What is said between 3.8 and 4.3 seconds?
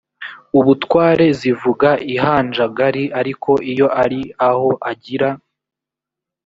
ari